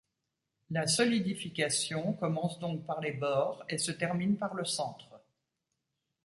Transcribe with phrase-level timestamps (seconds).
[0.71, 5.21] La solidification commence donc par les bords et se termine par le centre.